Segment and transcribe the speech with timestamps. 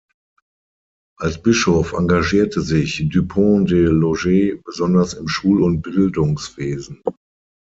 [1.19, 7.03] Als Bischof engagierte sich Dupont des Loges besonders im Schul- und Bildungswesen.